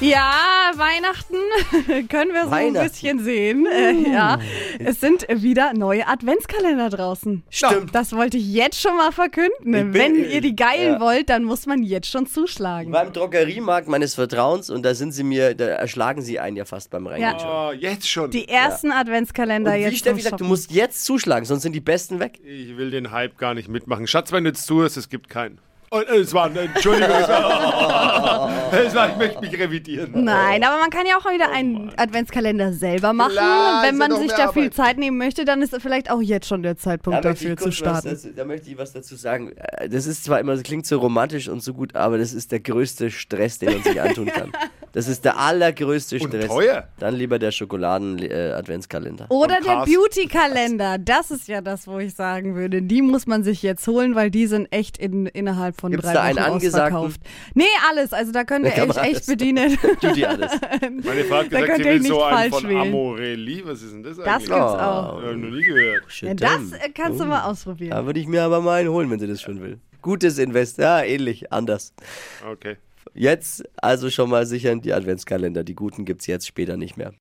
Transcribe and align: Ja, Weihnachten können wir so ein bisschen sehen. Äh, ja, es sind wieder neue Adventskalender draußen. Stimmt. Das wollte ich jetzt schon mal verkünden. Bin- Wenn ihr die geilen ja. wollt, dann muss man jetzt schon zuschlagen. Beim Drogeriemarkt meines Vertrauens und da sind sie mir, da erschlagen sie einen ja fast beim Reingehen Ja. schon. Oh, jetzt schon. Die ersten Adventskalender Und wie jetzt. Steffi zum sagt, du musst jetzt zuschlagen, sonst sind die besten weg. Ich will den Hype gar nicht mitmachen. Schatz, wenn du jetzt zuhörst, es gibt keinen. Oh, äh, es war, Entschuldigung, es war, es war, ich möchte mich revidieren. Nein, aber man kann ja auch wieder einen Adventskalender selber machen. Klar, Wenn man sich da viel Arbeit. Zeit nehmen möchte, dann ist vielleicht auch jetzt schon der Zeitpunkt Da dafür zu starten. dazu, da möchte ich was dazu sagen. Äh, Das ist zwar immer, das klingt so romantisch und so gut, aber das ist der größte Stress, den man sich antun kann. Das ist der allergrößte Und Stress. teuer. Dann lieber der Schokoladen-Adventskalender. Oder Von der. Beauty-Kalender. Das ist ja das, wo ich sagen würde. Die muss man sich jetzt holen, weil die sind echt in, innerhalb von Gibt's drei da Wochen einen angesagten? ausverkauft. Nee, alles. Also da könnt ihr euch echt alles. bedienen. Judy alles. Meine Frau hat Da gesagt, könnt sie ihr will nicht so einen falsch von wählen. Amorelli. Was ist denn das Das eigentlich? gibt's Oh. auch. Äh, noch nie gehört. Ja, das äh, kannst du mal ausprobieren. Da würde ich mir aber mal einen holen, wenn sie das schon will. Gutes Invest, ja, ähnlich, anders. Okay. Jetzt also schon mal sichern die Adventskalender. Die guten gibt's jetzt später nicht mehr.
Ja, 0.00 0.72
Weihnachten 0.76 1.36
können 2.08 2.32
wir 2.34 2.44
so 2.44 2.50
ein 2.50 2.72
bisschen 2.74 3.20
sehen. 3.22 3.64
Äh, 3.66 4.10
ja, 4.12 4.38
es 4.78 5.00
sind 5.00 5.26
wieder 5.30 5.72
neue 5.72 6.06
Adventskalender 6.06 6.90
draußen. 6.90 7.42
Stimmt. 7.48 7.94
Das 7.94 8.12
wollte 8.14 8.36
ich 8.36 8.52
jetzt 8.52 8.80
schon 8.80 8.96
mal 8.96 9.12
verkünden. 9.12 9.52
Bin- 9.70 9.94
Wenn 9.94 10.16
ihr 10.16 10.40
die 10.40 10.56
geilen 10.56 10.94
ja. 10.94 11.00
wollt, 11.00 11.30
dann 11.30 11.44
muss 11.44 11.66
man 11.66 11.82
jetzt 11.82 12.08
schon 12.10 12.26
zuschlagen. 12.26 12.90
Beim 12.92 13.12
Drogeriemarkt 13.12 13.88
meines 13.88 14.14
Vertrauens 14.16 14.68
und 14.68 14.82
da 14.82 14.94
sind 14.94 15.12
sie 15.12 15.22
mir, 15.22 15.54
da 15.54 15.66
erschlagen 15.66 16.20
sie 16.22 16.38
einen 16.40 16.56
ja 16.56 16.64
fast 16.64 16.90
beim 16.90 17.06
Reingehen 17.06 17.32
Ja. 17.32 17.38
schon. 17.38 17.48
Oh, 17.50 17.72
jetzt 17.72 18.08
schon. 18.10 18.30
Die 18.30 18.48
ersten 18.48 18.90
Adventskalender 18.90 19.70
Und 19.72 19.78
wie 19.78 19.82
jetzt. 19.82 19.98
Steffi 19.98 20.20
zum 20.20 20.30
sagt, 20.30 20.40
du 20.40 20.44
musst 20.44 20.70
jetzt 20.72 21.04
zuschlagen, 21.04 21.46
sonst 21.46 21.62
sind 21.62 21.72
die 21.72 21.80
besten 21.80 22.18
weg. 22.20 22.40
Ich 22.44 22.76
will 22.76 22.90
den 22.90 23.10
Hype 23.12 23.38
gar 23.38 23.54
nicht 23.54 23.68
mitmachen. 23.68 24.06
Schatz, 24.06 24.32
wenn 24.32 24.44
du 24.44 24.50
jetzt 24.50 24.66
zuhörst, 24.66 24.96
es 24.96 25.08
gibt 25.08 25.30
keinen. 25.30 25.58
Oh, 25.96 26.00
äh, 26.00 26.16
es 26.18 26.34
war, 26.34 26.46
Entschuldigung, 26.56 27.08
es 27.20 27.28
war, 27.28 28.50
es 28.72 28.94
war, 28.96 29.10
ich 29.10 29.16
möchte 29.16 29.40
mich 29.40 29.56
revidieren. 29.56 30.10
Nein, 30.24 30.64
aber 30.64 30.78
man 30.80 30.90
kann 30.90 31.06
ja 31.06 31.16
auch 31.16 31.24
wieder 31.32 31.50
einen 31.52 31.92
Adventskalender 31.96 32.72
selber 32.72 33.12
machen. 33.12 33.30
Klar, 33.32 33.84
Wenn 33.84 33.96
man 33.96 34.10
sich 34.16 34.32
da 34.32 34.50
viel 34.52 34.62
Arbeit. 34.64 34.74
Zeit 34.74 34.98
nehmen 34.98 35.18
möchte, 35.18 35.44
dann 35.44 35.62
ist 35.62 35.74
vielleicht 35.80 36.10
auch 36.10 36.20
jetzt 36.20 36.48
schon 36.48 36.64
der 36.64 36.76
Zeitpunkt 36.76 37.18
Da 37.24 37.30
dafür 37.30 37.56
zu 37.56 37.70
starten. 37.70 38.08
dazu, 38.08 38.28
da 38.34 38.44
möchte 38.44 38.70
ich 38.70 38.76
was 38.76 38.92
dazu 38.92 39.14
sagen. 39.14 39.52
Äh, 39.56 39.88
Das 39.88 40.06
ist 40.06 40.24
zwar 40.24 40.40
immer, 40.40 40.54
das 40.54 40.64
klingt 40.64 40.84
so 40.84 40.98
romantisch 40.98 41.48
und 41.48 41.62
so 41.62 41.72
gut, 41.74 41.94
aber 41.94 42.18
das 42.18 42.32
ist 42.32 42.50
der 42.50 42.58
größte 42.60 43.12
Stress, 43.12 43.60
den 43.60 43.72
man 43.74 43.82
sich 43.84 44.00
antun 44.00 44.26
kann. 44.34 44.50
Das 44.94 45.08
ist 45.08 45.24
der 45.24 45.38
allergrößte 45.38 46.16
Und 46.20 46.28
Stress. 46.28 46.46
teuer. 46.46 46.88
Dann 46.98 47.14
lieber 47.16 47.38
der 47.38 47.50
Schokoladen-Adventskalender. 47.50 49.26
Oder 49.28 49.56
Von 49.56 49.64
der. 49.64 49.84
Beauty-Kalender. 49.84 50.98
Das 50.98 51.30
ist 51.30 51.48
ja 51.48 51.60
das, 51.60 51.86
wo 51.86 51.98
ich 51.98 52.14
sagen 52.14 52.54
würde. 52.54 52.80
Die 52.82 53.02
muss 53.02 53.26
man 53.26 53.42
sich 53.44 53.62
jetzt 53.62 53.86
holen, 53.86 54.14
weil 54.14 54.30
die 54.30 54.46
sind 54.46 54.68
echt 54.72 54.96
in, 54.98 55.26
innerhalb 55.26 55.80
von 55.80 55.90
Gibt's 55.90 56.06
drei 56.06 56.14
da 56.14 56.20
Wochen 56.30 56.38
einen 56.38 56.52
angesagten? 56.54 56.96
ausverkauft. 56.96 57.20
Nee, 57.54 57.64
alles. 57.90 58.12
Also 58.12 58.32
da 58.32 58.44
könnt 58.44 58.66
ihr 58.66 58.72
euch 58.72 58.78
echt 58.80 58.98
alles. 58.98 59.26
bedienen. 59.26 59.76
Judy 60.00 60.24
alles. 60.24 60.52
Meine 60.80 61.24
Frau 61.24 61.36
hat 61.38 61.52
Da 61.52 61.60
gesagt, 61.60 61.66
könnt 61.66 61.76
sie 61.76 61.82
ihr 61.82 61.84
will 61.86 61.98
nicht 62.00 62.08
so 62.08 62.22
einen 62.22 62.36
falsch 62.38 62.54
von 62.54 62.68
wählen. 62.70 62.80
Amorelli. 62.80 63.62
Was 63.66 63.82
ist 63.82 63.92
denn 63.92 64.02
das 64.02 64.16
Das 64.16 64.26
eigentlich? 64.26 64.38
gibt's 64.48 64.54
Oh. 64.54 64.78
auch. 64.78 65.22
Äh, 65.22 65.34
noch 65.34 65.50
nie 65.50 65.62
gehört. 65.62 66.04
Ja, 66.20 66.34
das 66.34 66.72
äh, 66.72 66.88
kannst 66.94 67.20
du 67.20 67.24
mal 67.24 67.42
ausprobieren. 67.50 67.90
Da 67.90 68.06
würde 68.06 68.20
ich 68.20 68.26
mir 68.26 68.42
aber 68.42 68.60
mal 68.60 68.80
einen 68.80 68.90
holen, 68.90 69.10
wenn 69.10 69.18
sie 69.18 69.26
das 69.26 69.40
schon 69.42 69.60
will. 69.60 69.80
Gutes 70.02 70.38
Invest, 70.38 70.78
ja, 70.78 71.02
ähnlich, 71.02 71.52
anders. 71.52 71.94
Okay. 72.50 72.76
Jetzt 73.12 73.64
also 73.76 74.08
schon 74.10 74.30
mal 74.30 74.46
sichern 74.46 74.80
die 74.80 74.92
Adventskalender. 74.92 75.62
Die 75.64 75.74
guten 75.74 76.04
gibt's 76.04 76.26
jetzt 76.26 76.46
später 76.46 76.76
nicht 76.76 76.96
mehr. 76.96 77.12